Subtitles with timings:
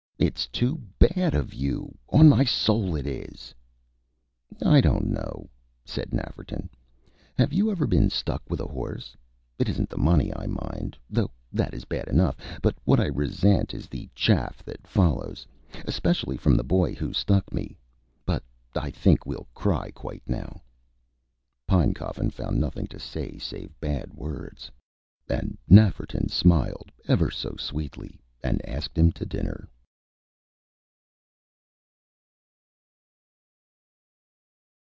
[0.23, 3.55] It's too bad of you, on my soul it is!"
[4.63, 5.49] "I don't know,"
[5.83, 6.69] said Nafferton;
[7.39, 9.17] "have you ever been stuck with a horse?
[9.57, 13.73] It isn't the money I mind, though that is bad enough; but what I resent
[13.73, 15.47] is the chaff that follows,
[15.85, 17.75] especially from the boy who stuck me.
[18.23, 18.43] But
[18.75, 20.61] I think we'll cry quite now."
[21.65, 24.69] Pinecoffin found nothing to say save bad words;
[25.27, 29.67] and Nafferton smiled ever so sweetly, and asked him to dinner.